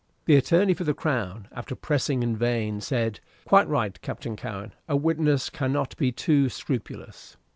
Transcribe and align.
The 0.25 0.35
attorney 0.35 0.73
for 0.73 0.83
the 0.83 0.95
Crown, 0.95 1.47
after 1.51 1.75
pressing 1.75 2.23
in 2.23 2.35
vain, 2.35 2.81
said, 2.81 3.19
"Quite 3.45 3.67
right, 3.67 4.01
Captain 4.01 4.35
Cowen; 4.35 4.73
a 4.89 4.95
witness 4.95 5.51
cannot 5.51 5.95
be 5.95 6.11
too 6.11 6.49
scrupulous." 6.49 7.37